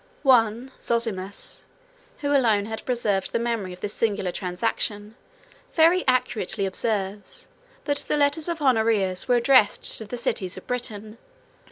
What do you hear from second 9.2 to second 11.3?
were addressed to the cities of Britain.